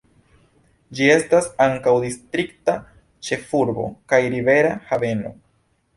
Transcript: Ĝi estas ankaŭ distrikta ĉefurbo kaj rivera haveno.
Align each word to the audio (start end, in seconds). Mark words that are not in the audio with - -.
Ĝi 0.99 1.09
estas 1.15 1.49
ankaŭ 1.65 1.93
distrikta 2.07 2.75
ĉefurbo 3.29 3.87
kaj 4.15 4.23
rivera 4.37 4.73
haveno. 4.91 5.35